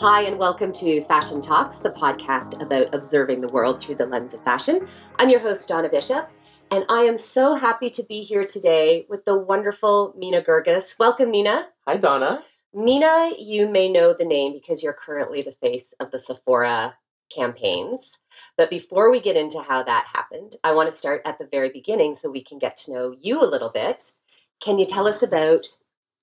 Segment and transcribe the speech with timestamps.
[0.00, 4.32] Hi, and welcome to Fashion Talks, the podcast about observing the world through the lens
[4.32, 4.86] of fashion.
[5.18, 6.30] I'm your host, Donna Bishop,
[6.70, 10.96] and I am so happy to be here today with the wonderful Mina Gurgis.
[11.00, 11.66] Welcome, Mina.
[11.88, 12.44] Hi, Donna.
[12.72, 16.96] Mina, you may know the name because you're currently the face of the Sephora
[17.34, 18.16] campaigns.
[18.56, 21.70] But before we get into how that happened, I want to start at the very
[21.72, 24.12] beginning so we can get to know you a little bit.
[24.60, 25.66] Can you tell us about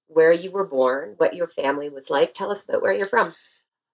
[0.08, 2.34] where you were born, what your family was like?
[2.34, 3.34] Tell us about where you're from.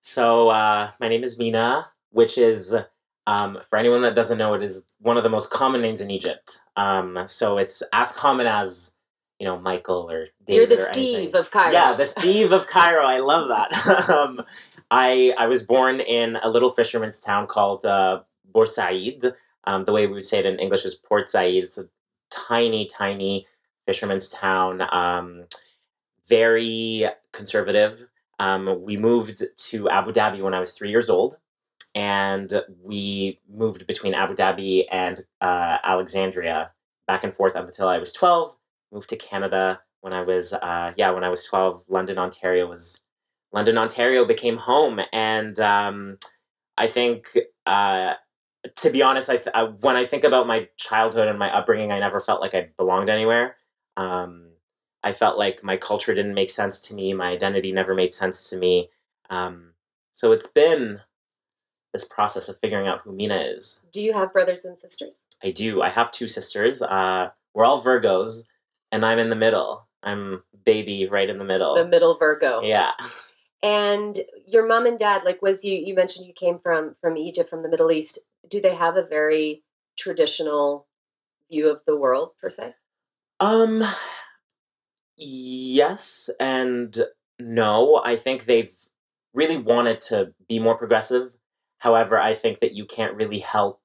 [0.02, 2.76] So, uh, my name is Mina, which is,
[3.28, 6.10] um, for anyone that doesn't know, it is one of the most common names in
[6.10, 6.58] Egypt.
[6.76, 8.96] Um, so, it's as common as,
[9.40, 10.70] you know, Michael or David.
[10.70, 11.40] You're the or Steve anything.
[11.40, 11.72] of Cairo.
[11.72, 13.06] Yeah, the Steve of Cairo.
[13.06, 14.10] I love that.
[14.10, 14.44] um,
[14.90, 18.24] I, I was born in a little fisherman's town called uh,
[18.54, 19.34] Boursaid.
[19.66, 21.54] Um, the way we would say it in English is Port Said.
[21.54, 21.86] It's a
[22.32, 23.46] tiny, tiny
[23.86, 24.82] fisherman's town.
[24.92, 25.46] Um,
[26.28, 28.06] very conservative.
[28.42, 31.38] Um, we moved to Abu Dhabi when I was three years old,
[31.94, 32.52] and
[32.84, 36.72] we moved between Abu Dhabi and uh, Alexandria
[37.06, 38.58] back and forth up until I was 12.
[38.92, 41.84] Moved to Canada when I was, uh, yeah, when I was 12.
[41.90, 43.02] London, Ontario was,
[43.54, 45.00] London, Ontario became home.
[45.14, 46.18] And um,
[46.80, 48.16] I think, uh,
[48.78, 51.92] to be honest, I, th- I, when I think about my childhood and my upbringing,
[51.92, 53.56] I never felt like I belonged anywhere.
[53.98, 54.51] Um,
[55.04, 57.14] I felt like my culture didn't make sense to me.
[57.14, 58.90] My identity never made sense to me.
[59.30, 59.72] Um,
[60.12, 61.02] so it's been
[61.94, 63.82] this process of figuring out who Mina is.
[63.92, 65.26] Do you have brothers and sisters?
[65.44, 65.82] I do.
[65.82, 66.82] I have two sisters.
[66.82, 68.44] Uh, we're all Virgos,
[68.92, 69.88] and I'm in the middle.
[70.04, 71.76] I'm baby right in the middle.
[71.76, 72.62] The middle Virgo.
[72.62, 72.92] yeah.
[73.64, 77.50] And your mom and dad, like was you you mentioned you came from from Egypt,
[77.50, 78.18] from the Middle East.
[78.50, 79.64] Do they have a very
[79.98, 80.88] traditional
[81.52, 82.74] view of the world per se?
[83.40, 83.84] Um.
[85.18, 86.98] Yes and
[87.40, 88.02] no.
[88.04, 88.72] I think they've
[89.34, 91.36] really wanted to be more progressive.
[91.78, 93.82] However, I think that you can't really help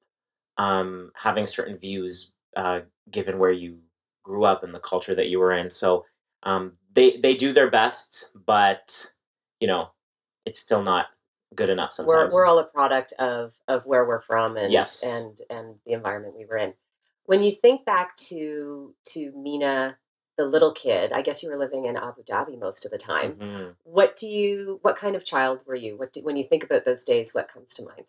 [0.59, 2.81] um, having certain views uh,
[3.11, 3.79] given where you
[4.23, 5.71] grew up and the culture that you were in.
[5.71, 6.05] So
[6.43, 9.07] um, they they do their best, but
[9.61, 9.91] you know,
[10.45, 11.07] it's still not
[11.55, 12.35] good enough We're sometimes.
[12.35, 15.03] we're all a product of of where we're from and Yes.
[15.05, 16.75] and and the environment we were in.
[17.25, 19.97] When you think back to to Mina,
[20.37, 23.35] the little kid, I guess you were living in Abu Dhabi most of the time.
[23.37, 23.77] Mhm.
[23.85, 24.79] What do you?
[24.83, 25.97] What kind of child were you?
[25.97, 27.35] What do, when you think about those days?
[27.35, 28.07] What comes to mind?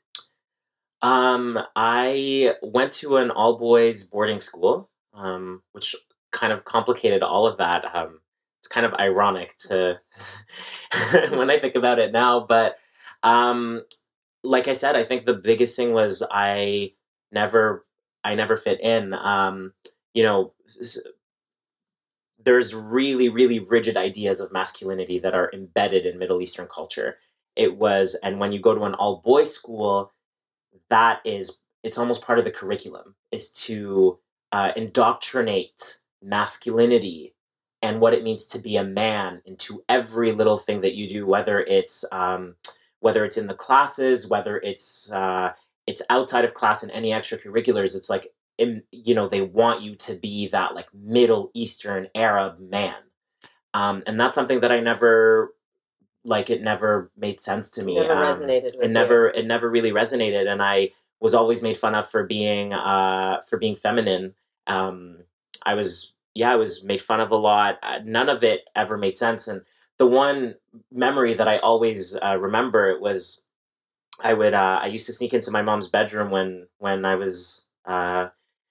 [1.02, 5.96] Um, I went to an all boys boarding school, um, which
[6.32, 7.96] kind of complicated all of that.
[7.96, 8.20] Um,
[8.59, 10.00] it's kind of ironic to
[11.32, 12.78] when I think about it now, but
[13.24, 13.84] um,
[14.44, 16.94] like I said, I think the biggest thing was I
[17.32, 17.86] never,
[18.24, 19.14] I never fit in.
[19.14, 19.74] Um,
[20.14, 20.54] you know,
[22.44, 27.18] there's really, really rigid ideas of masculinity that are embedded in Middle Eastern culture.
[27.56, 30.12] It was, and when you go to an all boys school,
[30.90, 34.20] that is it's almost part of the curriculum is to
[34.52, 37.34] uh, indoctrinate masculinity
[37.81, 41.26] and what it means to be a man into every little thing that you do
[41.26, 42.56] whether it's um,
[43.00, 45.52] whether it's in the classes whether it's uh,
[45.86, 48.28] it's outside of class in any extracurriculars it's like
[48.91, 52.95] you know they want you to be that like middle eastern arab man.
[53.73, 55.53] Um, and that's something that i never
[56.23, 58.94] like it never made sense to me Never um, resonated with it you.
[58.94, 63.41] never it never really resonated and i was always made fun of for being uh
[63.47, 64.34] for being feminine.
[64.67, 65.19] Um
[65.66, 67.78] i was yeah i was made fun of a lot.
[67.84, 69.62] Uh, none of it ever made sense and
[69.97, 70.56] the one
[70.91, 73.46] memory that i always uh, remember it was
[74.23, 77.67] i would uh, i used to sneak into my mom's bedroom when when i was
[77.85, 78.28] uh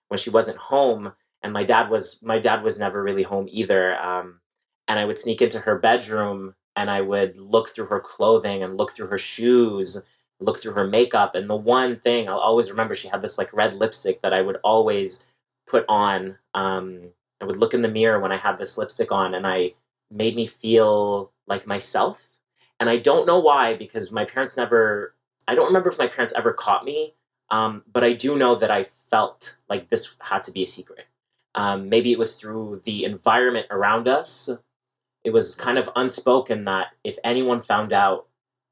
[0.09, 1.13] when she wasn't home
[1.43, 4.41] and my dad was my dad was never really home either um
[4.89, 8.77] and i would sneak into her bedroom and i would look through her clothing and
[8.77, 10.03] look through her shoes
[10.41, 13.53] look through her makeup and the one thing i'll always remember she had this like
[13.53, 15.27] red lipstick that i would always
[15.67, 17.01] put on um,
[17.41, 19.73] i would look in the mirror when i had this lipstick on and i
[20.11, 22.39] made me feel like myself
[22.79, 25.15] and i don't know why because my parents never
[25.49, 27.15] i don't remember if my parents ever caught me
[27.51, 31.07] um, but i do know that i felt like this had to be a secret
[31.55, 34.51] um, maybe it was through the environment around us
[35.25, 38.27] it was kind of unspoken that if anyone found out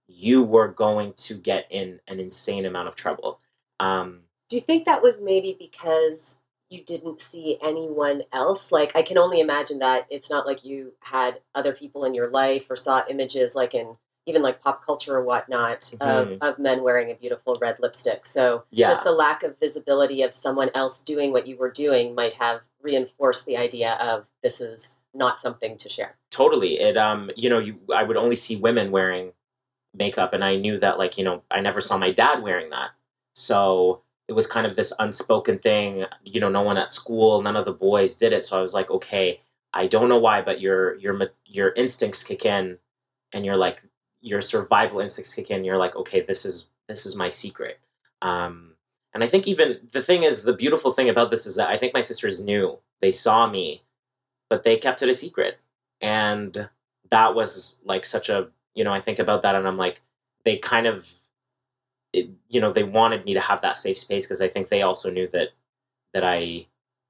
[0.06, 3.40] you were going to get in an insane amount of trouble.
[3.80, 6.36] Um, Do you think that was maybe because
[6.70, 8.70] you didn't see anyone else?
[8.70, 12.30] Like, I can only imagine that it's not like you had other people in your
[12.30, 16.38] life or saw images like in even like pop culture or whatnot of, Mhm.
[16.40, 18.24] of men wearing a beautiful red lipstick.
[18.24, 18.88] So Yeah.
[18.88, 22.62] just the lack of visibility of someone else doing what you were doing might have
[22.80, 26.16] reinforced the idea of this is not something to share.
[26.30, 26.80] totally.
[26.80, 29.32] It um, you know, you I would only see women wearing
[29.94, 32.90] makeup and I knew that like, you know, I never saw my dad wearing that.
[33.34, 37.56] So it was kind of this unspoken thing, you know, no one at school, none
[37.56, 38.42] of the boys did it.
[38.42, 39.40] So I was like, okay,
[39.72, 42.78] I don't know why, but your your your instincts kick in
[43.32, 43.82] and you're like
[44.24, 47.78] your survival instincts kick in, you're like, okay, this is this is my secret.
[48.22, 48.74] Um
[49.12, 51.78] and I think even the thing is, the beautiful thing about this is that I
[51.78, 52.78] think my sisters knew.
[53.00, 53.82] They saw me,
[54.50, 55.58] but they kept it a secret.
[56.00, 56.68] And
[57.10, 60.00] that was like such a, you know, I think about that and I'm like,
[60.44, 61.08] they kind of,
[62.12, 64.82] it, you know, they wanted me to have that safe space because I think they
[64.82, 65.50] also knew that,
[66.12, 66.66] that I,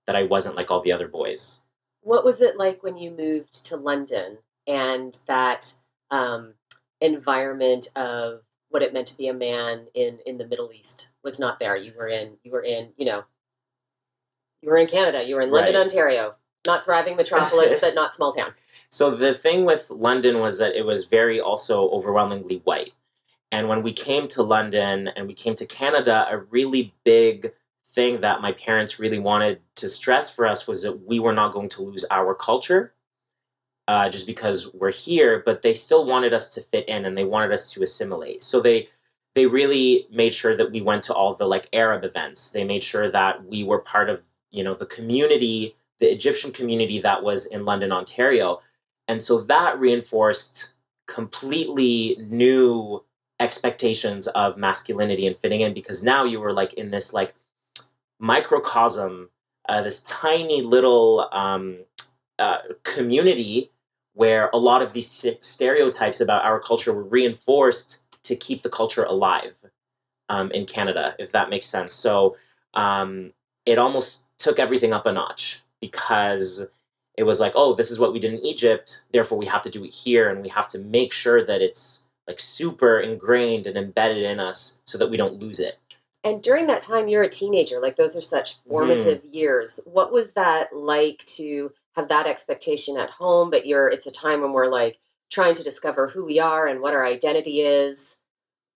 [0.07, 1.63] that I wasn't like all the other boys.
[2.03, 5.73] What was it like when you moved to London and that
[6.11, 6.53] um,
[7.05, 8.41] environment of
[8.71, 11.77] what it meant to be a man in in the Middle East was not there.
[11.77, 13.25] You were in you were in you know
[14.63, 15.23] you were in Canada.
[15.23, 15.83] You were in London, right.
[15.83, 16.35] Ontario,
[16.67, 18.53] not thriving metropolis, but not small town.
[18.91, 22.93] So the thing with London was that it was very also overwhelmingly white.
[23.53, 27.53] And when we came to London and we came to Canada, a really big
[27.87, 31.53] thing that my parents really wanted to stress for us was that we were not
[31.53, 32.94] going to lose our culture
[33.89, 37.25] uh, just because we're here, but they still wanted us to fit in and they
[37.25, 38.43] wanted us to assimilate.
[38.43, 38.89] So they
[39.35, 42.51] they really made sure that we went to all the like Arab events.
[42.51, 47.01] They made sure that we were part of you know the community, the Egyptian community
[47.01, 48.61] that was in London, Ontario,
[49.09, 50.75] and so that reinforced
[51.07, 53.05] completely new
[53.41, 57.35] expectations of masculinity and fitting in because now you were like in this like
[58.19, 59.29] microcosm,
[59.69, 61.79] uh, this tiny little um,
[62.39, 63.71] uh, community
[64.15, 69.05] where a lot of these stereotypes about our culture were reinforced to keep the culture
[69.05, 69.65] alive
[70.29, 71.93] um, in Canada, if that makes sense.
[71.93, 72.37] So
[72.75, 73.33] um,
[73.67, 76.71] it almost took everything up a notch because
[77.17, 79.71] it was like, oh, this is what we did in Egypt, therefore we have to
[79.71, 83.77] do it here, and we have to make sure that it's like super ingrained and
[83.77, 85.79] embedded in us so that we don't lose it.
[86.25, 87.81] And during that time, you're a teenager.
[87.81, 88.71] Like those are such mm-hmm.
[88.71, 89.35] formative mm.
[89.35, 89.81] years.
[89.85, 94.41] What was that like to have that expectation at home, but you're it's a time
[94.41, 94.99] when we're like
[95.31, 98.17] trying to discover who we are and what our identity is.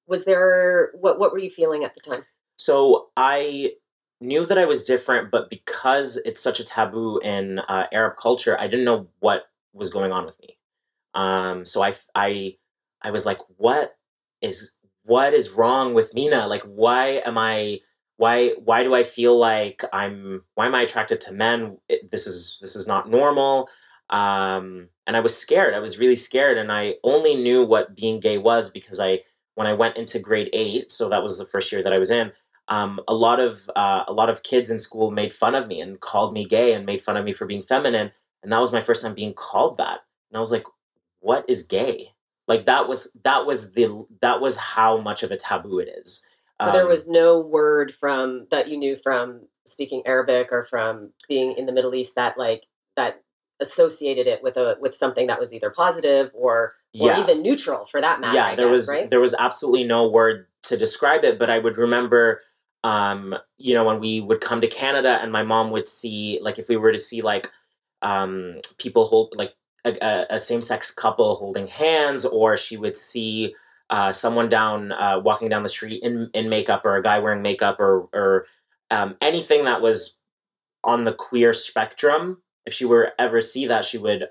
[0.06, 2.24] Was there what what were you feeling at the time?
[2.56, 3.72] So I
[4.20, 8.56] knew that I was different, but because it's such a taboo in uh, Arab culture,
[8.58, 10.58] I didn't know what was going on with me.
[11.14, 12.56] Um, so I, I,
[13.02, 13.96] I was like, what
[14.42, 14.74] is
[15.04, 16.46] what is wrong with Mina?
[16.46, 17.80] Like, why am I
[18.18, 21.78] why why do I feel like I'm why am I attracted to men?
[22.10, 23.70] This is this is not normal.
[24.10, 25.72] Um, and I was scared.
[25.74, 29.20] I was really scared, and I only knew what being gay was because I
[29.54, 32.10] when I went into grade eight, so that was the first year that I was
[32.10, 32.32] in.
[32.66, 35.80] Um, a lot of uh, a lot of kids in school made fun of me
[35.80, 38.10] and called me gay and made fun of me for being feminine,
[38.42, 40.00] and that was my first time being called that.
[40.30, 40.64] And I was like,
[41.20, 42.08] "What is gay?"
[42.48, 46.26] Like that was that was the that was how much of a taboo it is.
[46.60, 51.10] So um, there was no word from that you knew from speaking Arabic or from
[51.28, 52.64] being in the Middle East that like
[52.96, 53.22] that
[53.60, 57.22] associated it with a with something that was either positive or or yeah.
[57.22, 58.34] even neutral for that matter.
[58.34, 59.10] Yeah, I there guess, was right?
[59.10, 62.40] there was absolutely no word to describe it, but I would remember
[62.84, 66.58] um, you know, when we would come to Canada and my mom would see like
[66.58, 67.50] if we were to see like
[68.02, 73.54] um people hold like a, a same sex couple holding hands or she would see
[73.90, 77.42] uh, someone down uh, walking down the street in, in makeup or a guy wearing
[77.42, 78.46] makeup or, or
[78.90, 80.18] um, anything that was
[80.84, 84.28] on the queer spectrum if she were ever see that she would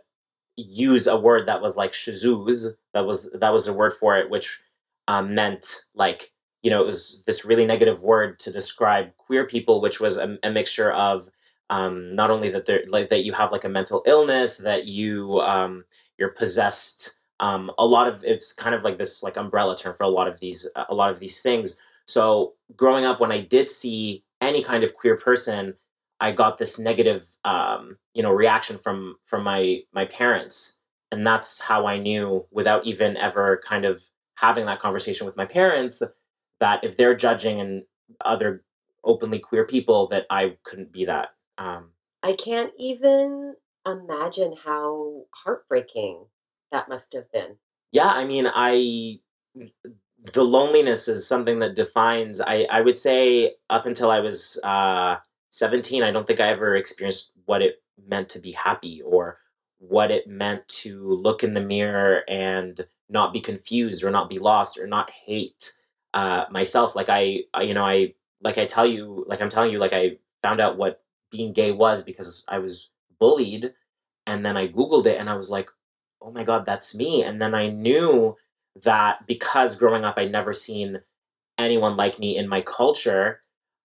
[0.56, 4.30] use a word that was like shazooz that was that was the word for it
[4.30, 4.60] which
[5.08, 6.32] um, meant like
[6.64, 10.38] you know it was this really negative word to describe queer people which was a,
[10.44, 11.30] a mixture of
[11.70, 15.40] um, not only that they're like that you have like a mental illness that you
[15.42, 15.84] um,
[16.18, 20.04] you're possessed um, a lot of it's kind of like this like umbrella term for
[20.04, 21.80] a lot of these a lot of these things.
[22.06, 25.76] So growing up when i did see any kind of queer person
[26.20, 30.74] i got this negative um, you know reaction from from my my parents.
[31.12, 34.04] And that's how i knew without even ever kind of
[34.36, 36.04] having that conversation with my parents
[36.60, 37.84] that if they're judging and
[38.26, 38.64] other
[39.04, 41.88] openly queer people that i couldn't be that um,
[42.24, 46.26] i can't even imagine how heartbreaking
[46.72, 47.58] that must have been.
[47.92, 49.20] Yeah, I mean, I
[50.34, 52.42] the loneliness is something that defines.
[52.42, 55.18] I I would say up until I was uh,
[55.52, 59.40] seventeen, I don't think I ever experienced what it meant to be happy or
[59.80, 64.40] what it meant to look in the mirror and not be confused or not be
[64.40, 65.74] lost or not hate
[66.14, 66.96] uh, myself.
[66.96, 69.94] Like I, I, you know, I like I tell you, like I'm telling you, like
[69.94, 73.74] I found out what being gay was because I was bullied,
[74.28, 75.70] and then I googled it and I was like,
[76.28, 78.36] oh my god that's me and then i knew
[78.84, 81.00] that because growing up I'd never seen
[81.58, 83.40] anyone like me in my culture,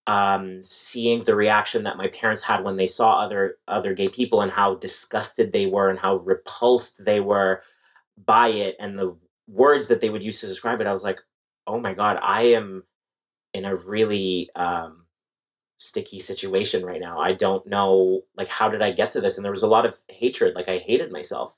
[0.06, 4.40] um, seeing the reaction that my parents had when they saw other other gay people
[4.40, 7.62] and how disgusted they were and how repulsed they were
[8.26, 9.16] by it and the
[9.49, 11.20] words that they would use to describe it, I was like,
[11.66, 12.84] oh my god, I am
[13.54, 15.04] in a really um,
[15.78, 17.20] sticky situation right now.
[17.20, 19.37] I don't know, like, how did I get to this?
[19.37, 20.54] And there was a lot of hatred.
[20.54, 21.56] Like, I hated myself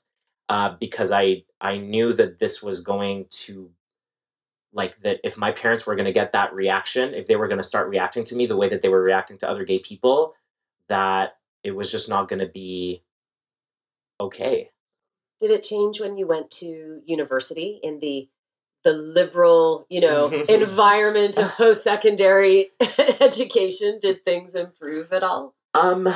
[0.49, 3.71] uh, because I I knew that this was going to
[4.73, 7.59] like that if my parents were going to get that reaction if they were going
[7.59, 10.35] to start reacting to me the way that they were reacting to other gay people
[10.89, 13.01] that it was just not going to be
[14.19, 14.69] okay.
[15.39, 18.29] Did it change when you went to university in the
[18.83, 22.71] the liberal you know environment of post-secondary
[23.19, 23.99] education?
[23.99, 25.55] Did things improve at all?
[25.73, 26.07] Um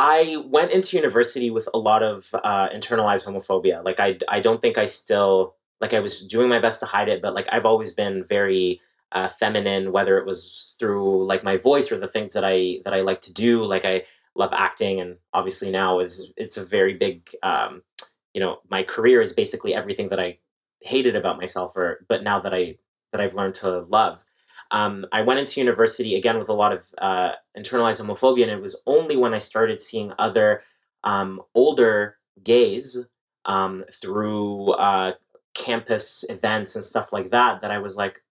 [0.00, 3.84] I went into university with a lot of uh, internalized homophobia.
[3.84, 7.10] Like I, I don't think I still like I was doing my best to hide
[7.10, 8.80] it, but like I've always been very
[9.12, 12.94] uh, feminine, whether it was through like my voice or the things that I that
[12.94, 13.62] I like to do.
[13.62, 14.04] Like I
[14.34, 17.82] love acting, and obviously now is it's a very big, um,
[18.32, 20.38] you know, my career is basically everything that I
[20.80, 22.78] hated about myself, or but now that I
[23.12, 24.24] that I've learned to love.
[24.70, 28.62] Um, I went into university again with a lot of uh, internalized homophobia, and it
[28.62, 30.62] was only when I started seeing other
[31.04, 33.06] um, older gays
[33.44, 35.14] um, through uh,
[35.54, 38.22] campus events and stuff like that that I was like,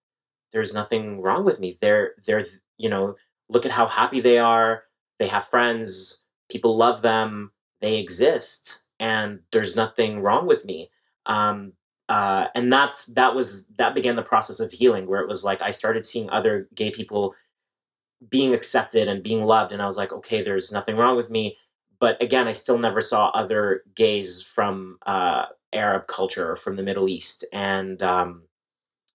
[0.52, 1.76] there's nothing wrong with me.
[1.80, 2.44] They're they're
[2.78, 3.16] you know,
[3.48, 4.84] look at how happy they are.
[5.18, 6.24] They have friends.
[6.50, 7.52] People love them.
[7.80, 10.90] They exist, and there's nothing wrong with me.
[12.10, 15.62] Uh, and that's that was that began the process of healing, where it was like
[15.62, 17.36] I started seeing other gay people
[18.28, 21.56] being accepted and being loved, and I was like, okay, there's nothing wrong with me.
[22.00, 27.08] But again, I still never saw other gays from uh, Arab culture from the Middle
[27.08, 27.44] East.
[27.52, 28.42] And um,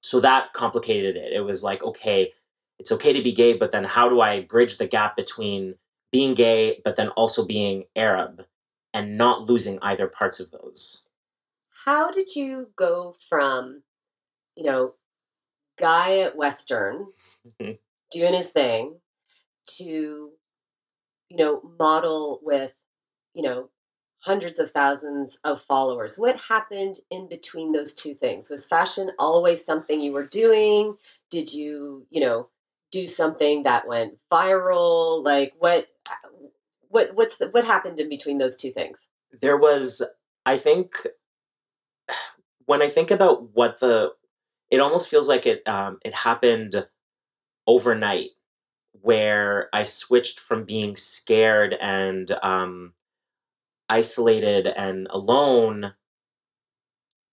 [0.01, 1.33] so that complicated it.
[1.33, 2.31] It was like, okay,
[2.79, 5.75] it's okay to be gay, but then how do I bridge the gap between
[6.11, 8.45] being gay, but then also being Arab
[8.93, 11.04] and not losing either parts of those?
[11.85, 13.83] How did you go from,
[14.55, 14.95] you know,
[15.77, 17.07] guy at Western
[17.47, 17.73] mm-hmm.
[18.11, 18.97] doing his thing
[19.77, 20.31] to,
[21.29, 22.75] you know, model with,
[23.35, 23.69] you know,
[24.19, 26.17] hundreds of thousands of followers.
[26.17, 28.49] What happened in between those two things?
[28.49, 30.95] Was fashion always something you were doing?
[31.29, 32.49] Did you, you know,
[32.91, 35.23] do something that went viral?
[35.23, 35.85] Like what
[36.89, 39.07] what what's the, what happened in between those two things?
[39.41, 40.01] There was
[40.47, 41.05] I think
[42.65, 44.13] when I think about what the
[44.71, 46.88] it almost feels like it um it happened
[47.67, 48.31] overnight
[49.01, 52.93] where I switched from being scared and um
[53.89, 55.93] isolated and alone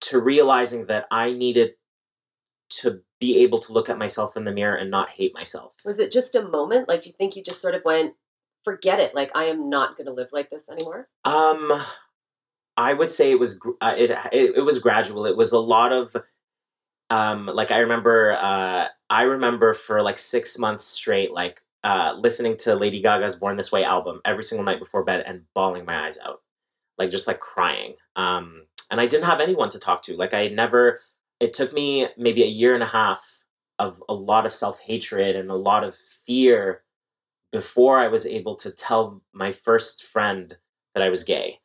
[0.03, 1.75] to realizing that I needed
[2.69, 5.73] to be able to look at myself in the mirror and not hate myself.
[5.85, 6.89] Was it just a moment?
[6.89, 8.15] Like, do you think you just sort of went,
[8.65, 9.15] forget it?
[9.15, 11.09] Like, I am not going to live like this anymore?
[11.25, 11.73] Um,
[12.77, 15.27] I would say it was, uh, it, it, it was gradual.
[15.27, 16.15] It was a lot of,
[17.11, 22.57] um, like, I remember, uh, I remember for like six months straight, like, uh, listening
[22.57, 26.07] to Lady Gaga's Born This Way album every single night before bed and bawling my
[26.07, 26.43] eyes out,
[26.99, 27.95] like just like crying.
[28.17, 30.17] Um, and I didn't have anyone to talk to.
[30.17, 31.01] Like I never.
[31.41, 33.43] It took me maybe a year and a half
[33.81, 36.83] of a lot of self hatred and a lot of fear
[37.51, 40.57] before I was able to tell my first friend
[40.95, 41.59] that I was gay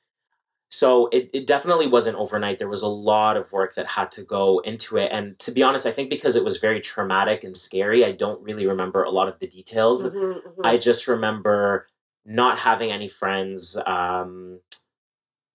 [0.69, 2.59] so it, it definitely wasn't overnight.
[2.59, 5.09] There was a lot of work that had to go into it.
[5.11, 8.41] And to be honest i think because it was very traumatic and scary i don't
[8.43, 10.05] really remember a lot of the details.
[10.05, 10.61] Mm-hmm, mm-hmm.
[10.63, 11.87] i just remember
[12.25, 14.59] not having any friends um,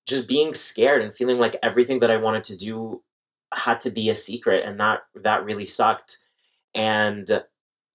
[0.07, 3.03] just being scared and feeling like everything that i wanted to do
[3.53, 6.19] had to be a secret and that that really sucked.
[6.75, 7.29] And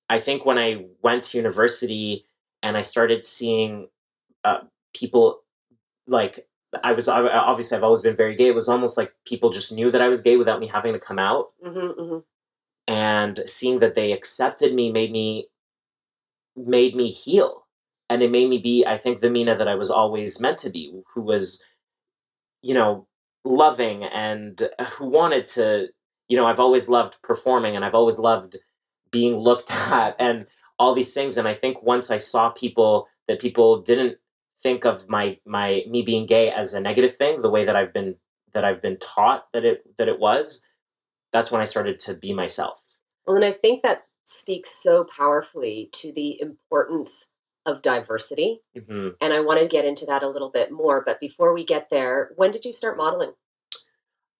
[0.08, 2.26] i think when i went to university
[2.62, 3.88] and i started seeing
[4.44, 4.60] uh,
[4.94, 5.42] people
[6.06, 6.48] like
[6.84, 8.48] I was obviously I've always been very gay.
[8.48, 11.00] It was almost like people just knew that I was gay without me having to
[11.00, 11.50] come out.
[11.66, 12.18] Mm-hmm, mm-hmm.
[12.88, 15.48] And seeing that they accepted me made me
[16.56, 17.66] made me heal,
[18.10, 20.70] and it made me be I think the Mina that I was always meant to
[20.70, 21.64] be, who was,
[22.62, 23.08] you know,
[23.44, 25.90] loving and who wanted to.
[26.30, 28.58] You know, I've always loved performing, and I've always loved
[29.12, 30.48] being looked at, and
[30.80, 31.38] all these things.
[31.38, 34.18] And I think once I saw people that people didn't
[34.60, 37.94] think of my my me being gay as a negative thing the way that I've
[37.94, 38.16] been
[38.54, 40.66] that I've been taught that it that it was
[41.32, 42.82] that's when I started to be myself.
[43.26, 47.30] Well, and I think that speaks so powerfully to the importance
[47.66, 48.62] of diversity.
[48.78, 49.10] Mm-hmm.
[49.22, 51.04] And I want to get into that a little bit more.
[51.06, 53.34] But before we get there, when did you start modeling?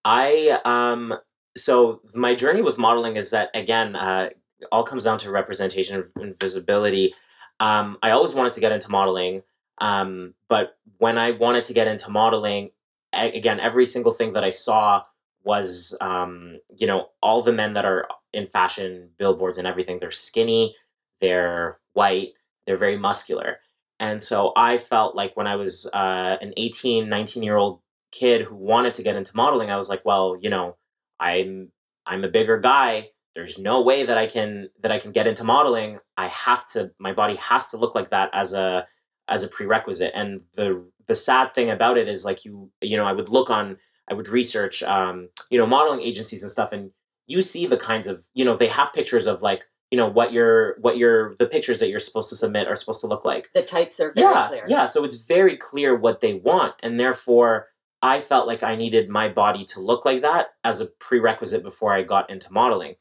[0.06, 1.18] I um
[1.58, 4.30] so my journey with modeling is that again, uh,
[4.72, 7.14] all comes down to representation and visibility.
[7.60, 9.44] Um, I always wanted to get into modeling,
[9.80, 12.72] um, but when I wanted to get into modeling,
[13.14, 15.04] again, every single thing that I saw
[15.44, 20.00] was, um, you know, all the men that are in fashion billboards and everything.
[20.00, 20.76] They're skinny,
[21.20, 22.34] they're white,
[22.66, 23.60] they're very muscular.
[24.00, 27.80] And so I felt like when I was uh, an 18, 19 year old
[28.12, 30.78] kid who wanted to get into modeling, I was like, well, you know,
[31.20, 31.72] I'm
[32.06, 33.10] I'm a bigger guy.
[33.36, 36.00] There's no way that I can that I can get into modeling.
[36.16, 38.88] I have to my body has to look like that as a
[39.28, 40.12] as a prerequisite.
[40.14, 43.50] And the the sad thing about it is like you you know, I would look
[43.50, 43.78] on
[44.10, 46.92] I would research um, you know, modeling agencies and stuff and
[47.30, 50.34] you see the kinds of, you know, they have pictures of like you know what
[50.34, 53.50] your what your the pictures that you're supposed to submit are supposed to look like.
[53.54, 54.66] The types are very yeah clear.
[54.68, 57.68] yeah so it's very clear what they want and therefore
[58.02, 61.94] i felt like i needed my body to look like that as a prerequisite before
[61.94, 62.96] i got into modeling.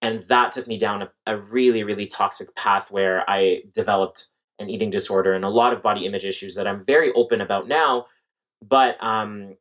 [0.00, 4.28] And that took me down a, a really really toxic path where i developed
[4.62, 7.68] an eating disorder and a lot of body image issues that i'm very open about
[7.68, 8.06] now
[8.66, 9.56] but um,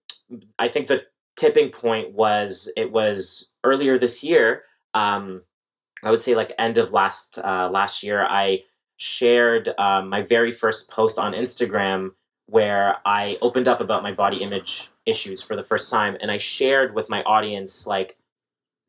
[0.60, 1.04] i think the
[1.36, 5.44] tipping point was it was earlier this year um,
[6.04, 8.64] I would say like end of last uh, last year, I
[8.98, 12.12] shared um, my very first post on Instagram
[12.48, 16.38] where I opened up about my body image issues for the first time, and I
[16.38, 18.18] shared with my audience like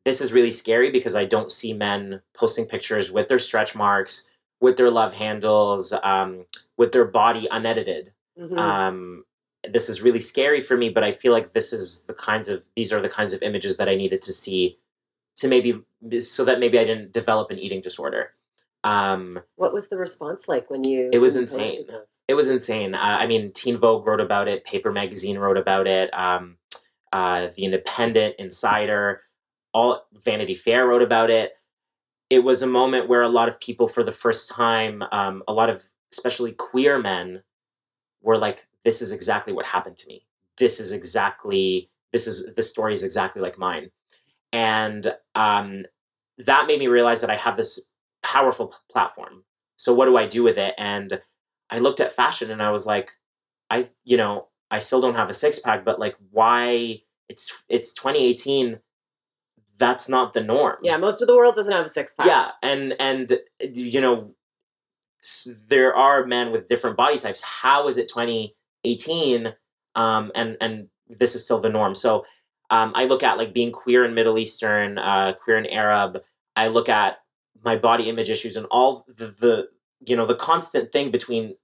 [0.05, 4.29] this is really scary because I don't see men posting pictures with their stretch marks,
[4.63, 6.45] with their love handles, um,
[6.77, 8.13] with their body unedited.
[8.39, 8.57] Mhm.
[8.57, 9.25] Um,
[9.69, 12.63] this is really scary for me, but I feel like this is the kinds of
[12.77, 14.79] these are the kinds of images that I needed to see
[15.35, 15.83] to maybe
[16.19, 18.31] so that maybe I didn't develop an eating disorder.
[18.85, 21.99] Um, what was the response like when you It was when you posted insane.
[22.29, 22.95] it was insane.
[22.95, 26.57] Uh, I mean, Teen Vogue wrote about it, Paper Magazine wrote about it, um,
[27.11, 29.23] uh, The Independent, Insider,
[29.73, 31.57] all Vanity Fair wrote about it.
[32.33, 35.53] It was a moment where a lot of people, for the first time, um, a
[35.53, 37.43] lot of especially queer men,
[38.21, 40.25] were like, "This is exactly what happened to me.
[40.57, 43.91] This is exactly this is this story is exactly like mine."
[44.53, 45.85] and um,
[46.39, 47.89] that made me realize that I have this
[48.23, 49.43] powerful p- platform.
[49.77, 50.73] So what do I do with it?
[50.77, 51.21] And
[51.69, 53.11] I looked at fashion and I was like,
[53.69, 57.01] I you know I still don't have a six pack, but like why?
[57.29, 58.79] It's it's 2018.
[59.77, 60.77] That's not the norm.
[60.81, 62.27] Yeah, most of the world doesn't have a six pack.
[62.27, 63.31] Yeah, and and
[63.61, 64.35] you know
[65.67, 67.41] there are men with different body types.
[67.41, 69.53] How is it 2018?
[69.95, 71.95] Um, and and this is still the norm.
[71.95, 72.25] So
[72.69, 76.21] um, I look at like being queer and Middle Eastern, uh, queer and Arab.
[76.55, 77.17] I look at
[77.63, 79.69] my body image issues and all the, the
[80.05, 81.55] you know the constant thing between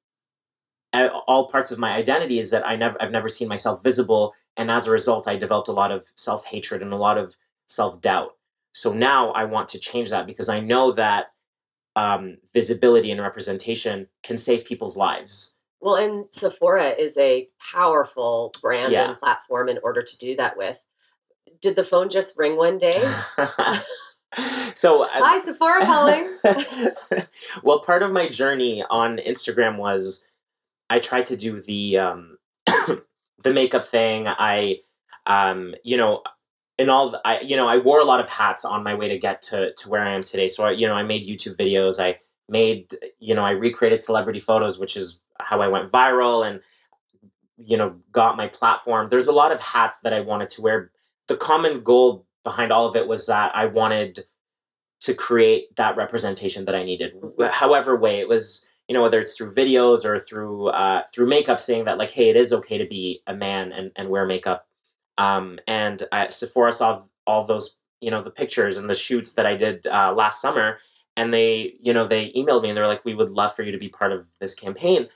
[0.94, 4.72] all parts of my identity is that I never I've never seen myself visible, and
[4.72, 7.38] as a result, I developed a lot of self hatred and a lot of
[7.70, 8.36] self doubt.
[8.72, 11.32] So now I want to change that because I know that
[11.96, 15.58] um, visibility and representation can save people's lives.
[15.82, 19.10] Well, and Sephora is a powerful brand Yeah.
[19.10, 20.84] and platform in order to do that with.
[21.62, 22.92] Did the phone just ring one day?
[24.76, 26.38] so uh, Hi, Sephora calling.
[27.64, 30.28] well, part of my journey on Instagram was
[30.90, 34.28] I tried to do the um, the makeup thing.
[34.28, 34.80] I,
[35.26, 36.24] um, you know,
[36.80, 39.10] in all, the, I, you know, I wore a lot of hats on my way
[39.10, 40.48] to get to to where I am today.
[40.48, 42.00] So, I, you know, I made YouTube videos.
[42.00, 46.62] I made, you know, I recreated celebrity photos, which is how I went viral and,
[47.58, 49.10] you know, got my platform.
[49.10, 50.92] There's a lot of hats that I wanted to wear.
[51.28, 54.20] The common goal behind all of it was that I wanted
[55.02, 57.14] to create that representation that I needed,
[57.52, 58.66] however way it was.
[58.88, 62.30] You know, whether it's through videos or through uh, through makeup, saying that like, hey,
[62.30, 64.66] it is okay to be a man and, and wear makeup.
[65.20, 69.46] Um, and uh, Sephora saw all those, you know, the pictures and the shoots that
[69.46, 70.80] I did uh, last summer,
[71.16, 73.72] and they, you know, they emailed me and they're like, we would love for you
[73.74, 75.10] to be part of this campaign.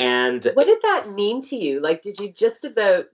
[0.00, 1.80] And what did that mean to you?
[1.80, 3.04] Like, did you just about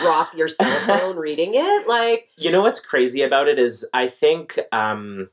[0.00, 1.86] drop your cell phone reading it?
[1.86, 5.30] Like, You know what's crazy about it is I think um,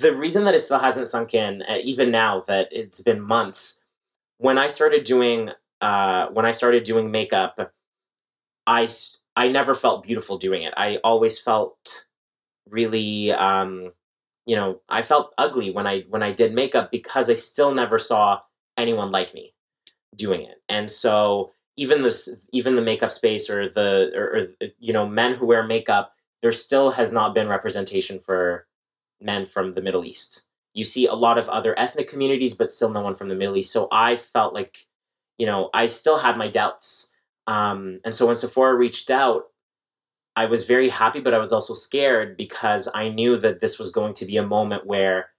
[0.00, 3.84] the reason that it still hasn't sunk in, uh, even now that it's been months,
[4.38, 7.72] when I started doing uh, when I started doing makeup,
[8.68, 8.88] I
[9.34, 10.74] I never felt beautiful doing it.
[10.76, 12.06] I always felt
[12.68, 13.92] really um,
[14.46, 17.98] you know I felt ugly when I when I did makeup because I still never
[17.98, 18.40] saw
[18.76, 19.54] anyone like me
[20.16, 24.92] doing it, and so even this even the makeup space or the or, or you
[24.92, 28.66] know men who wear makeup there still has not been representation for
[29.20, 30.44] men from the middle east.
[30.74, 33.56] You see a lot of other ethnic communities but still no one from the middle
[33.56, 33.72] east.
[33.72, 34.86] So i felt like
[35.38, 37.12] you know i still had my doubts
[37.48, 39.46] um, and so when sephora reached out
[40.38, 43.90] I was very happy, but I was also scared because I knew that this was
[43.90, 45.30] going to be a moment where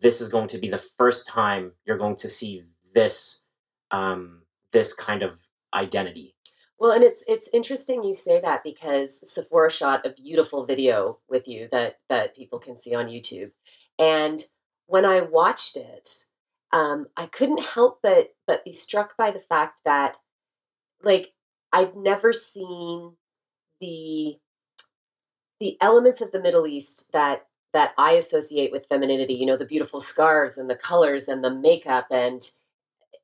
[0.00, 3.44] this is going to be the first time you're going to see this
[3.90, 4.40] um,
[4.72, 5.38] this kind of
[5.74, 6.34] identity.
[6.78, 11.46] Well, and it's it's interesting you say that because Sephora shot a beautiful video with
[11.46, 13.50] you that that people can see on YouTube,
[13.98, 14.42] and
[14.86, 16.24] when I watched it,
[16.72, 20.16] um, I couldn't help but but be struck by the fact that,
[21.02, 21.34] like,
[21.72, 23.16] I'd never seen
[23.80, 24.36] the
[25.60, 29.34] the elements of the Middle East that that I associate with femininity.
[29.34, 32.42] You know, the beautiful scarves and the colors and the makeup, and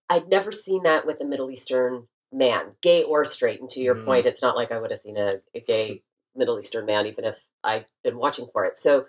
[0.08, 3.60] I'd never seen that with a Middle Eastern man, gay or straight.
[3.60, 4.04] And to your mm.
[4.04, 6.02] point, it's not like I would have seen a, a gay
[6.36, 8.76] Middle Eastern man, even if I've been watching for it.
[8.76, 9.06] So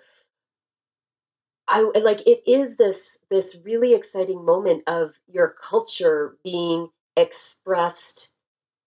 [1.68, 8.34] I like it is this this really exciting moment of your culture being expressed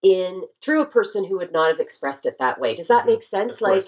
[0.04, 2.76] in through a person who would not have expressed it that way.
[2.76, 3.12] Does that mm-hmm.
[3.12, 3.62] make sense?
[3.62, 3.84] Like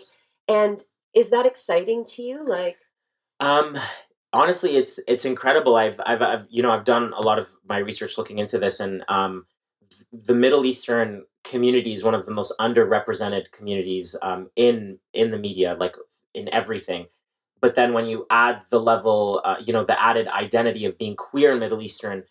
[0.48, 0.82] and
[1.14, 2.46] is that exciting to you?
[2.46, 2.78] Like
[3.40, 3.78] um
[4.32, 5.76] honestly it's it's incredible.
[5.76, 8.80] I've I've I've you know I've done a lot of my research looking into this
[8.80, 9.46] and um
[10.12, 15.38] the Middle Eastern community is one of the most underrepresented communities um, in in the
[15.38, 15.96] media, like
[16.34, 17.08] in everything.
[17.62, 21.16] But then when you add the level, uh, you know, the added identity of being
[21.16, 22.24] queer in Middle Eastern,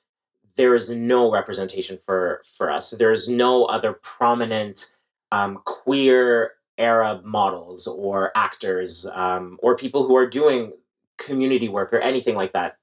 [0.56, 2.90] there is no representation for for us.
[2.90, 4.94] There is no other prominent
[5.30, 10.72] um, queer Arab models or actors um, or people who are doing
[11.18, 12.76] community work or anything like that.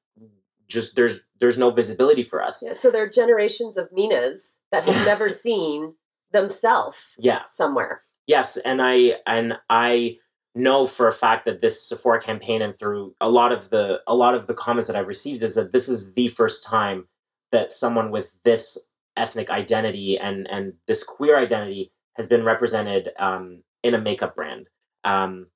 [0.68, 2.64] Just there's there's no visibility for us.
[2.64, 5.96] Yeah, so there are generations of Minas that have never seen
[6.32, 7.16] themselves.
[7.18, 8.02] Yeah, somewhere.
[8.28, 10.18] Yes, and I and I
[10.56, 14.16] know for a fact that this Sephora campaign and through a lot of the a
[14.16, 17.08] lot of the comments that I've received is that this is the first time
[17.52, 18.78] that someone with this
[19.18, 24.68] ethnic identity and and this queer identity has been represented um, in a makeup brand.
[25.04, 25.48] Um,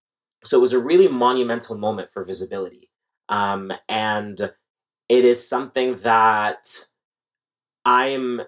[0.43, 2.89] so it was a really monumental moment for visibility,
[3.29, 4.39] um, and
[5.09, 6.67] it is something that
[7.85, 8.41] I'm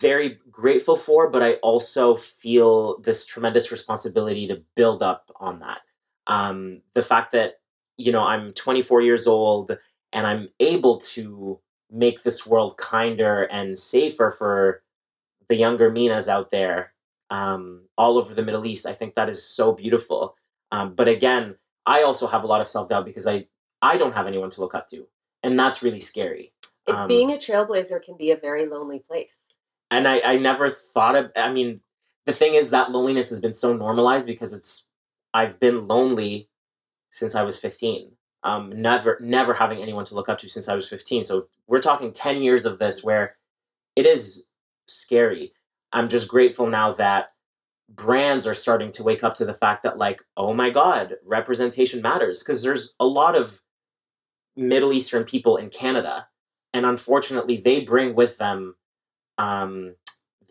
[0.00, 5.80] very grateful for, but I also feel this tremendous responsibility to build up on that.
[6.26, 7.60] Um, the fact that,
[7.96, 9.76] you know, I'm 24 years old
[10.12, 11.60] and I'm able to
[11.94, 14.82] make this world kinder and safer for
[15.48, 16.92] the younger Minas out there
[17.30, 18.86] um, all over the Middle East.
[18.86, 20.36] I think that is so beautiful.
[20.72, 23.46] Um, but again, I also have a lot of self doubt because I
[23.82, 25.06] I don't have anyone to look up to,
[25.42, 26.52] and that's really scary.
[26.86, 29.40] Um, being a trailblazer can be a very lonely place
[29.94, 31.80] and I, I never thought of i mean
[32.26, 34.86] the thing is that loneliness has been so normalized because it's
[35.32, 36.48] i've been lonely
[37.10, 38.10] since i was 15
[38.42, 41.78] um never never having anyone to look up to since i was 15 so we're
[41.78, 43.36] talking 10 years of this where
[43.96, 44.48] it is
[44.86, 45.52] scary
[45.92, 47.32] i'm just grateful now that
[47.88, 52.00] brands are starting to wake up to the fact that like oh my god representation
[52.02, 53.62] matters because there's a lot of
[54.56, 56.26] middle eastern people in canada
[56.72, 58.74] and unfortunately they bring with them
[59.38, 59.94] um,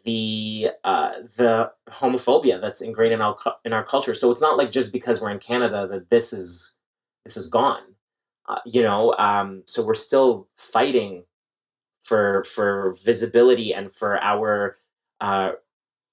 [0.04, 4.14] the uh, the homophobia that's ingrained in our in our culture.
[4.14, 6.76] So it's not like just because we're in Canada that this is
[7.26, 7.84] this is gone.
[8.48, 11.24] Uh, you know, um, so we're still fighting
[12.02, 14.78] for for visibility and for our
[15.22, 15.54] uh,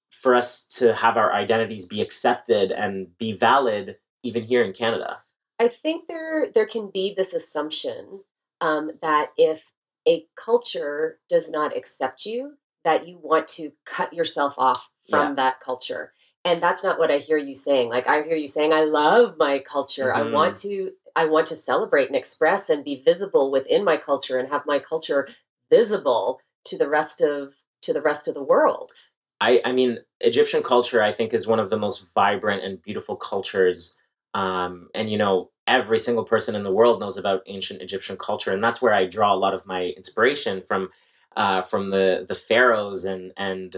[0.09, 5.19] for us to have our identities be accepted and be valid even here in Canada.
[5.59, 8.21] I think there there can be this assumption
[8.61, 9.71] um, that if
[10.07, 15.35] a culture does not accept you, that you want to cut yourself off from yeah.
[15.35, 16.13] that culture.
[16.43, 17.89] And that's not what I hear you saying.
[17.89, 20.07] Like I hear you saying I love my culture.
[20.07, 20.29] Mm-hmm.
[20.29, 24.37] I want to I want to celebrate and express and be visible within my culture
[24.37, 25.27] and have my culture
[25.69, 28.91] visible to the rest of to the rest of the world.
[29.39, 33.15] I, I mean, Egyptian culture, I think, is one of the most vibrant and beautiful
[33.15, 33.97] cultures.
[34.35, 38.51] Um, and you know, every single person in the world knows about ancient Egyptian culture,
[38.51, 40.89] and that's where I draw a lot of my inspiration from
[41.35, 43.77] uh, from the the pharaohs and and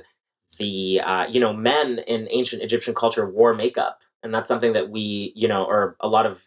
[0.60, 4.90] the uh, you know men in ancient Egyptian culture wore makeup, and that's something that
[4.90, 6.44] we you know or a lot of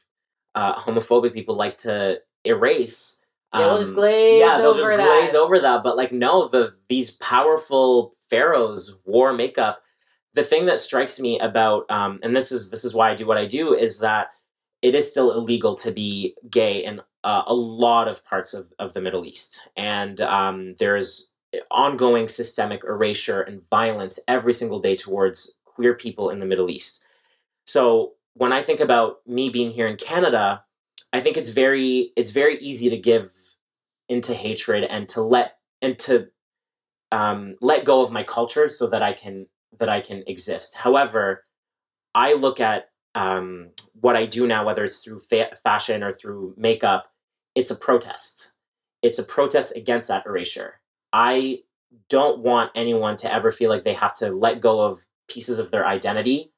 [0.57, 3.21] uh, homophobic people like to erase.
[3.53, 5.85] Um, they'll just glaze yeah, they'll just glaze over that.
[5.85, 9.83] But like, no, the these powerful pharaohs wore makeup.
[10.35, 13.27] The thing that strikes me about, um, and this is this is why I do
[13.27, 14.31] what I do, is that
[14.83, 18.95] it is still illegal to be gay in uh, a lot of parts of, of
[18.95, 19.69] the Middle East.
[19.77, 21.33] And um, there's
[21.71, 27.05] ongoing systemic erasure and violence every single day towards queer people in the Middle East.
[27.67, 30.63] So when I think about me being here in Canada,
[31.13, 33.33] I think it's very it's very easy to give
[34.09, 36.29] into hatred and to let and to
[37.11, 39.47] um, let go of my culture so that I can
[39.79, 40.77] that I can exist.
[40.77, 41.45] However,
[42.15, 43.71] I look at um,
[44.01, 47.07] what I do now, whether it's through fa- fashion or through makeup,
[47.55, 48.53] it's a protest.
[49.03, 50.81] It's a protest against that erasure.
[51.13, 51.61] I
[52.11, 55.71] don't want anyone to ever feel like they have to let go of pieces of
[55.71, 56.53] their identity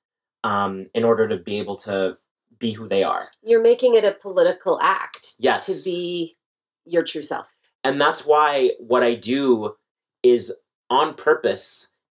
[0.48, 2.16] um, in order to be able to
[2.58, 3.22] be who they are.
[3.42, 5.66] You're making it a political act Yes.
[5.66, 6.36] to be
[6.84, 7.48] your true self.
[7.84, 9.74] and that's why what I do
[10.22, 10.42] is
[10.90, 11.66] on purpose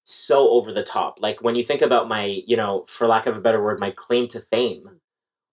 [0.04, 1.12] so over the top.
[1.22, 3.92] Like when you think about my, you know, for lack of a better word, my
[3.92, 4.84] claim to fame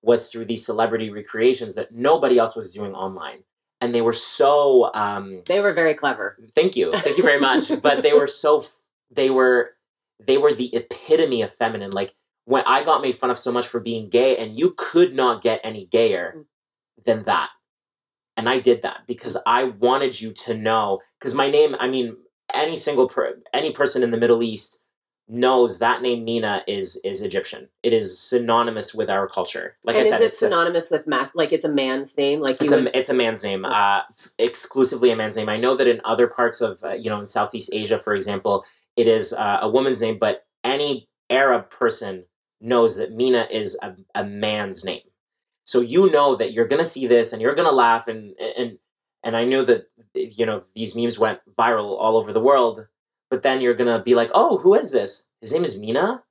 [0.02, 3.40] was through these celebrity recreations that nobody else was doing online.
[3.82, 6.26] And they were so um They were very clever.
[6.58, 6.86] thank you.
[7.04, 7.64] Thank you very much.
[7.82, 8.52] but they were so
[9.18, 9.58] they were
[10.28, 11.90] they were the epitome of feminine.
[12.00, 12.12] Like
[12.44, 15.42] when I got made fun of so much for being gay and you could not
[15.42, 16.44] get any gayer
[17.04, 17.50] than that.
[18.36, 22.16] And I did that because I wanted you to know because my name, I mean,
[22.52, 24.82] any single per, any person in the Middle East
[25.28, 27.68] knows that name Mina is is Egyptian.
[27.82, 29.76] It is synonymous with our culture.
[29.84, 31.30] Like and I said, is it it's a- synonymous with mass?
[31.34, 32.40] Like it's a man's name?
[32.40, 34.00] Like you it's would, a, it's a man's name, uh,
[34.38, 35.48] exclusively a man's name.
[35.48, 38.64] I know that in other parts of, uh, you know, in Southeast Asia, for example,
[38.96, 42.24] it is uh, a woman's name, but any Arab person
[42.60, 45.02] knows that Mina is a, a man's name.
[45.64, 48.08] So you know that you're to see this and you're to laugh.
[48.08, 48.78] And, and,
[49.22, 52.86] and I knew that, you know, these memes went viral all over the world,
[53.30, 55.28] but then you're to be like, oh, who is this?
[55.40, 56.22] His name is Mina?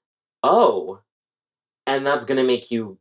[0.44, 1.00] Oh.
[1.88, 2.98] And that's to make you,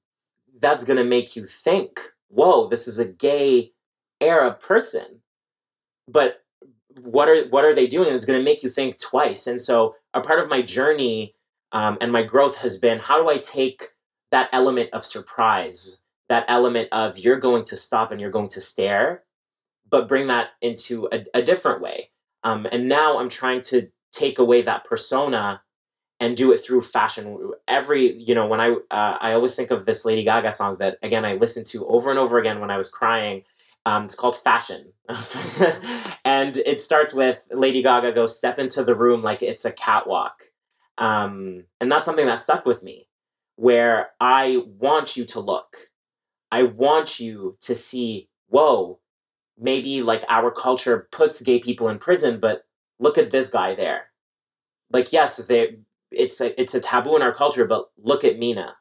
[0.61, 3.73] that's to make you think, whoa, this is a gay
[4.21, 5.21] Arab person.
[6.07, 6.43] But
[7.03, 8.13] what are what are they doing?
[8.13, 9.47] It's to make you think twice.
[9.47, 11.35] And so a part of my journey
[11.73, 13.83] um, and my growth has been how do I take
[14.31, 18.61] that element of surprise, that element of you're going to stop and you're going to
[18.61, 19.25] stare,
[19.91, 22.11] but bring that into a, a different way.
[22.45, 25.63] Um, and now I'm trying to take away that persona
[26.21, 27.53] and do it through fashion.
[27.67, 30.99] Every you know when I uh, I always think of this Lady Gaga song that
[31.03, 33.45] again I listened to over and over again when I was crying.
[33.87, 34.93] Um, it's called Fashion,
[36.25, 40.51] and it starts with Lady Gaga goes step into the room like it's a catwalk,
[40.99, 43.09] um, and that's something that stuck with me.
[43.57, 45.77] Where I want you to look,
[46.53, 48.29] I want you to see.
[48.51, 48.99] Whoa,
[49.59, 52.63] maybe like our culture puts gay people in prison, but
[52.99, 54.03] look at this guy there.
[54.91, 55.79] Like yes, they
[56.11, 58.77] it's a it's a taboo in our culture, but look at Mina.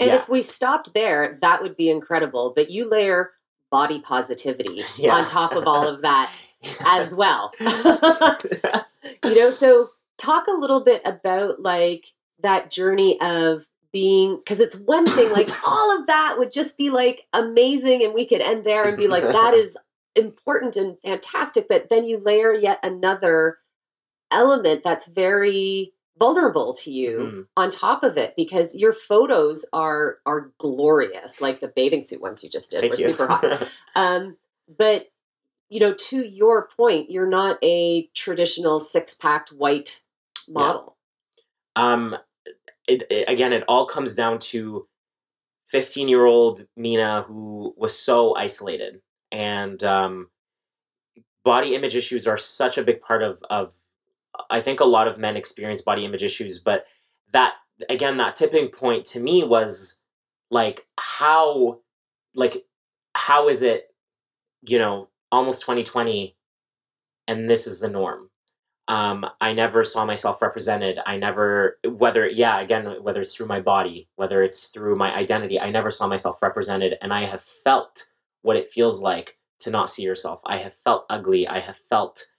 [0.00, 0.16] and yeah.
[0.16, 2.52] if we stopped there, that would be incredible.
[2.56, 3.30] But you layer
[3.70, 5.14] body positivity Yeah.
[5.14, 6.38] on top of all of that
[6.86, 7.52] as well.
[7.60, 12.06] you know, so talk a little bit about like
[12.40, 16.90] that journey of being because it's one thing like all of that would just be
[16.90, 19.76] like amazing and we could end there and be like that is
[20.14, 23.58] important and fantastic but then you layer yet another
[24.30, 27.46] element that's very vulnerable to you Mhm.
[27.56, 32.42] on top of it because your photos are are glorious like the bathing suit ones
[32.42, 33.06] you just did Thank were you.
[33.06, 34.36] super hot um,
[34.78, 35.06] but
[35.68, 40.00] you know, to your point, you're not a traditional six-packed white
[40.48, 40.96] model.
[41.76, 42.16] um,
[42.88, 44.86] it, it- again, it all comes down to
[45.68, 49.00] 15 year old Mina who was so isolated.
[49.32, 50.30] And um,
[51.44, 53.74] body image issues are such a big part of, of,
[54.50, 56.86] I think a lot of men experience body image issues, but
[57.32, 57.54] that,
[57.88, 60.00] again, that tipping point to me was
[60.50, 61.80] like, how,
[62.34, 62.66] like,
[63.14, 63.94] how is it,
[64.66, 66.36] you know, almost 2020
[67.28, 68.30] and this is the norm?
[68.88, 71.00] Um, I never saw myself represented.
[71.06, 75.60] I never, whether, yeah, again, whether it's through my body, whether it's through my identity,
[75.60, 76.96] I never saw myself represented.
[77.02, 78.04] And I have felt
[78.42, 80.40] what it feels like to not see yourself.
[80.46, 81.48] I have felt ugly.
[81.48, 82.30] I have felt,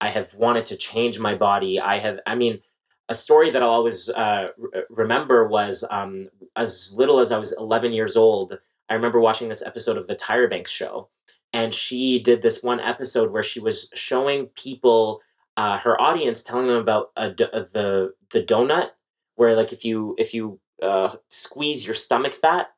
[0.00, 1.78] I have wanted to change my body.
[1.78, 2.60] I have, I mean,
[3.08, 7.56] a story that I'll always uh, re- remember was um, as little as I was
[7.56, 8.58] 11 years old.
[8.88, 11.08] I remember watching this episode of the Tyra Banks show.
[11.52, 15.20] And she did this one episode where she was showing people
[15.56, 17.30] uh, her audience telling them about a uh,
[17.72, 18.90] the the donut
[19.36, 22.70] where like if you if you uh, squeeze your stomach fat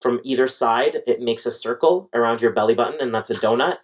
[0.00, 3.78] from either side it makes a circle around your belly button and that's a donut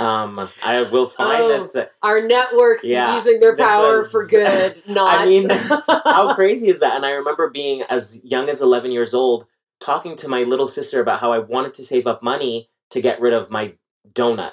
[0.00, 4.82] um i will find Oh, this Our networks Yeah, using their power was- for good,
[4.88, 5.18] not.
[5.18, 5.48] I mean,
[6.04, 9.46] how crazy is that and i remember being as young as 11 years old
[9.80, 13.20] talking to my little sister about how i wanted to save up money to get
[13.20, 13.72] rid of my
[14.12, 14.52] donut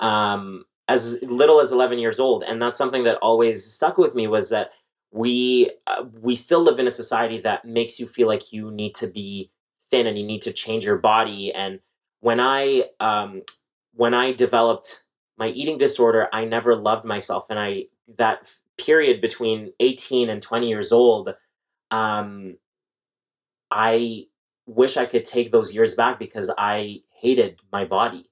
[0.00, 4.26] um, as little as 11 years old and that's something that always stuck with me
[4.28, 4.72] was that
[5.12, 8.94] we uh, we still live in a society that makes you feel like you need
[8.96, 9.50] to be
[9.90, 11.80] thin and you need to change your body and
[12.20, 13.42] when i um,
[13.94, 15.04] when i developed
[15.38, 17.84] my eating disorder i never loved myself and i
[18.18, 21.34] that period between 18 and 20 years old
[21.92, 22.56] um,
[23.70, 24.26] I
[24.66, 28.29] wish I could take those years back because I hated my body.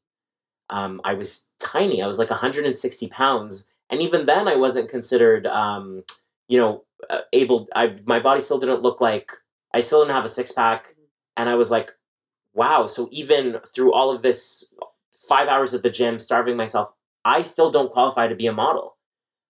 [0.70, 2.02] Um, I was tiny.
[2.02, 6.04] I was like 160 pounds, and even then, I wasn't considered, um,
[6.48, 7.68] you know, uh, able.
[7.74, 9.32] I my body still didn't look like
[9.72, 10.94] I still didn't have a six pack,
[11.36, 11.92] and I was like,
[12.54, 12.86] wow.
[12.86, 14.74] So even through all of this,
[15.28, 16.90] five hours at the gym, starving myself,
[17.24, 18.96] I still don't qualify to be a model.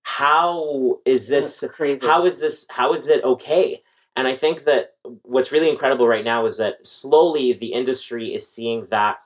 [0.03, 2.07] How is this crazy?
[2.07, 2.67] How is this?
[2.71, 3.83] How is it okay?
[4.17, 8.49] And I think that what's really incredible right now is that slowly the industry is
[8.49, 9.19] seeing that,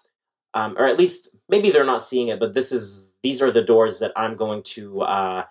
[0.55, 3.63] um, or at least maybe they're not seeing it, but this is these are the
[3.63, 5.45] doors that I'm going to uh,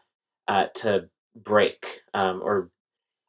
[0.48, 2.70] uh, to break um, or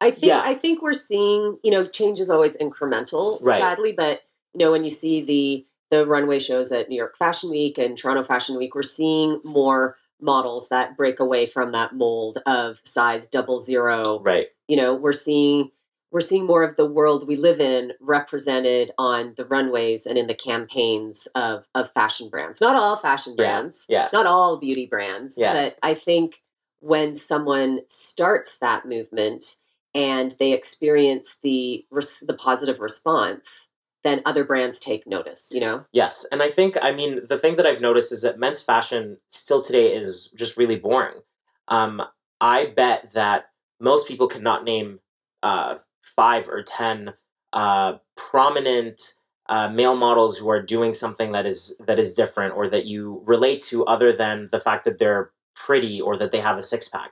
[0.01, 0.41] I think Yeah.
[0.43, 3.61] I think we're seeing, you know, change is always incremental, Right.
[3.61, 4.21] sadly, but
[4.53, 7.97] you know, when you see the the runway shows at New York Fashion Week and
[7.97, 13.27] Toronto Fashion Week, we're seeing more models that break away from that mold of size
[13.29, 14.19] double zero.
[14.21, 14.47] right.
[14.67, 15.69] You know, we're seeing
[16.13, 20.27] we're seeing more of the world we live in represented on the runways and in
[20.27, 22.61] the campaigns of of fashion brands.
[22.61, 24.09] Not all fashion brands, Yeah.
[24.13, 25.53] not all beauty brands, Yeah.
[25.53, 26.41] but I think
[26.81, 29.55] when someone starts that movement
[29.95, 33.67] and they experience the the positive response,
[34.03, 35.49] then other brands take notice.
[35.51, 38.37] You know, Yes, and I think I mean the thing that I've noticed is that
[38.37, 41.21] men's fashion still today is just really boring.
[41.69, 42.03] Um,
[42.39, 43.49] I bet that
[43.79, 44.99] most people could not name
[45.41, 47.13] uh, five or ten
[47.53, 49.13] uh, prominent
[49.49, 53.21] uh, male models who are doing something that is that is different or that you
[53.25, 56.87] relate to, other than the fact that they're pretty or that they have a six
[56.87, 57.11] pack.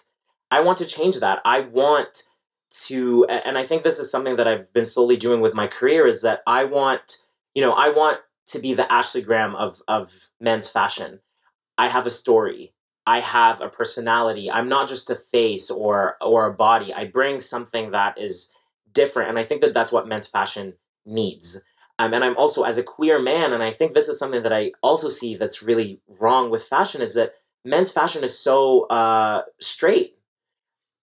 [0.50, 1.42] I want to change that.
[1.46, 2.24] I want
[2.88, 6.08] to, and I think this is something that I've been slowly doing with my career.
[6.08, 7.18] Is that I want,
[7.54, 11.20] you know, I want to be the Ashley Graham of of men's fashion.
[11.78, 12.74] I have a story.
[13.06, 14.50] I have a personality.
[14.50, 16.94] I'm not just a face or or a body.
[16.94, 18.54] I bring something that is
[18.94, 20.74] different, and I think that that's what men's fashion
[21.06, 21.64] needs.
[22.00, 24.54] Um, and I'm also as a queer man, and I think this is something that
[24.54, 29.44] I also see that's really wrong with fashion is that men's fashion is so uh,
[29.60, 30.16] straight.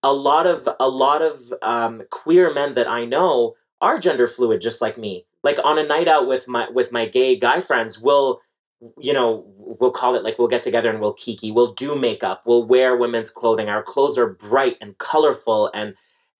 [0.02, 4.60] A lot of a lot of um, queer men that I know are gender fluid,
[4.60, 5.24] just like me.
[5.42, 8.40] Like on a night out with my with my gay guy friends, we'll
[8.98, 11.50] you know we'll call it like we'll get together and we'll kiki.
[11.50, 12.42] We'll do makeup.
[12.44, 13.68] We'll wear women's clothing.
[13.68, 15.94] Our clothes are bright and colorful and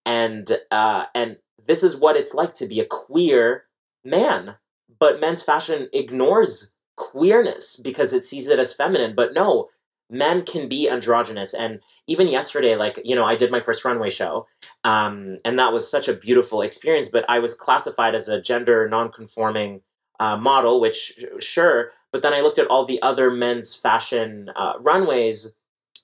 [0.09, 3.64] and uh, and this is what it's like to be a queer
[4.05, 4.57] man.
[4.99, 9.14] But men's fashion ignores queerness because it sees it as feminine.
[9.14, 9.68] But no,
[10.11, 11.53] men can be androgynous.
[11.53, 14.47] And even yesterday, like, you know, I did my first runway show.
[14.83, 17.09] Um, and that was such a beautiful experience.
[17.09, 19.83] But I was classified as a gender non-conforming
[20.18, 21.90] uh, model, which sure.
[22.12, 25.55] But then I looked at all the other men's fashion uh, runways,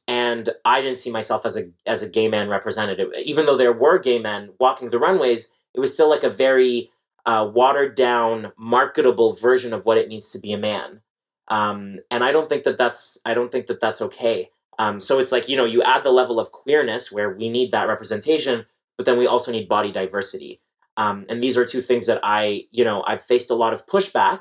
[0.07, 3.12] and I didn't see myself as a as a gay man representative.
[3.23, 6.90] Even though there were gay men walking the runways, it was still like a very
[7.27, 11.01] uh, watered down, marketable version of what it means to be a man.
[11.49, 14.51] Um, and I don't think that that's I don't think that that's okay.
[14.79, 17.73] Um, so it's like you know you add the level of queerness where we need
[17.73, 20.61] that representation, but then we also need body diversity.
[20.97, 23.87] Um, and these are two things that I you know I've faced a lot of
[23.87, 24.40] pushback,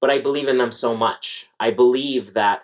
[0.00, 1.48] but I believe in them so much.
[1.60, 2.62] I believe that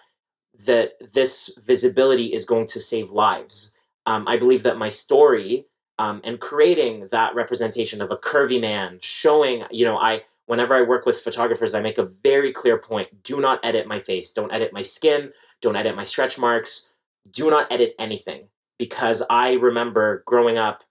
[0.67, 3.77] that this visibility is going to save lives.
[4.07, 5.67] Um, I believe that my story
[5.99, 10.83] um, and creating that representation of a curvy man, showing, you know, I whenever I
[10.83, 14.53] work with photographers, I make a very clear point: do not edit my face, don't
[14.53, 16.93] edit my skin, don't edit my stretch marks,
[17.31, 18.49] do not edit anything.
[18.79, 20.83] Because I remember growing up,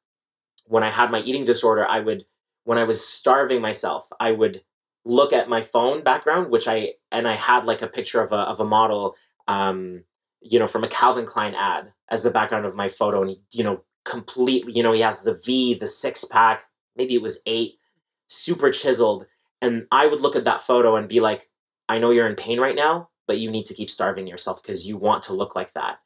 [0.68, 2.24] when I had my eating disorder, I would,
[2.64, 4.64] when I was starving myself, I would
[5.04, 8.38] look at my phone background, which I and I had like a picture of a
[8.38, 9.16] of a model
[9.52, 10.04] um,
[10.40, 13.20] you know, from a Calvin Klein ad as the background of my photo.
[13.22, 16.64] And he, you know, completely, you know, he has the V, the six pack,
[16.96, 17.74] maybe it was eight,
[18.28, 19.26] super chiseled.
[19.62, 21.50] And I would look at that photo and be like,
[21.90, 24.88] I know you're in pain right now, but you need to keep starving yourself because
[24.88, 26.00] you want to look like that.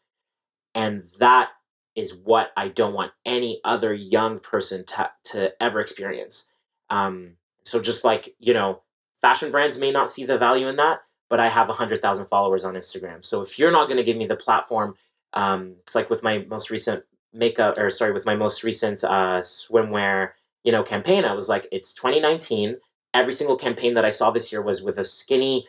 [0.73, 1.49] And that
[1.95, 6.49] is what I don't want any other young person to, to ever experience.
[6.89, 8.81] Um, so just like, you know,
[9.21, 10.99] fashion brands may not see the value in that,
[11.29, 13.23] but I have 100,000 followers on Instagram.
[13.25, 14.95] So if you're not going to give me the platform,
[15.33, 17.03] um, it's like with my most recent
[17.33, 20.31] makeup, or sorry, with my most recent uh, swimwear,
[20.63, 22.77] you know, campaign, I was like, it's 2019.
[23.13, 25.65] Every single campaign that I saw this year was with a skinny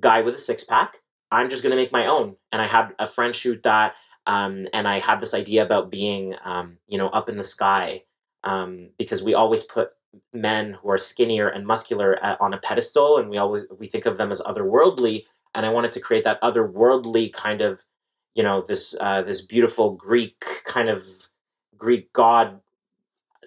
[0.00, 0.98] guy with a six pack.
[1.30, 2.36] I'm just going to make my own.
[2.52, 3.94] And I had a friend shoot that.
[4.26, 8.04] Um, and I had this idea about being, um, you know, up in the sky
[8.44, 9.90] um, because we always put
[10.32, 14.06] men who are skinnier and muscular at, on a pedestal and we always we think
[14.06, 15.24] of them as otherworldly
[15.54, 17.84] and i wanted to create that otherworldly kind of
[18.34, 21.04] you know this uh, this beautiful greek kind of
[21.76, 22.58] greek god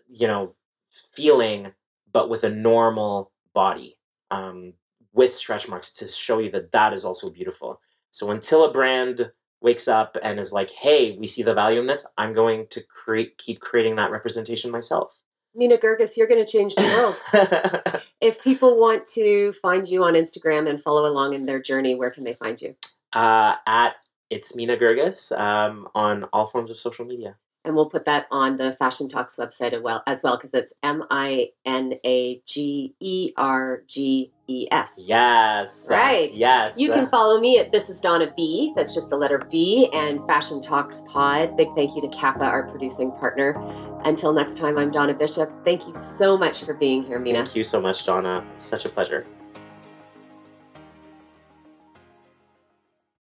[0.08, 0.54] you know
[0.92, 1.74] feeling,
[2.12, 3.98] but with a normal body
[4.30, 4.74] um,
[5.14, 7.82] with stretch marks to show you that that is also beautiful.
[8.12, 9.32] So until a brand
[9.62, 12.82] wakes up and is like, "Hey, we see the value in this," I'm going to
[12.84, 15.20] create, keep creating that representation myself.
[15.53, 18.01] Mina Gerges, you're going to change the world.
[18.22, 22.09] if people want to find you on Instagram and follow along in their journey, where
[22.09, 22.76] can they find you?
[23.12, 23.95] Uh, at
[24.30, 28.57] it's Mina Gerges um, on all forms of social media and we'll put that on
[28.57, 32.95] the Fashion Talks website as well as well because it's M I N A G
[32.99, 34.93] E R G E S.
[34.97, 35.88] Yes.
[35.89, 36.36] Right.
[36.36, 36.78] Yes.
[36.78, 38.74] You can follow me at This is Donna B.
[38.76, 41.56] That's just the letter B and Fashion Talks Pod.
[41.58, 43.56] Big thank you to Kappa, our producing partner.
[44.06, 45.49] Until next time, I'm Donna Bishop.
[45.64, 47.45] Thank you so much for being here, Mina.
[47.45, 48.45] Thank you so much, Donna.
[48.56, 49.26] Such a pleasure.